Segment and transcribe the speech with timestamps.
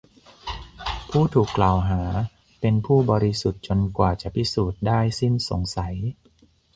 [1.09, 2.01] ผู้ถูกกล่าวหา
[2.59, 5.95] เป็นผู้บริสุทธิ์จนกว่าจะพิสูจน์ได้สิ้นสงสัย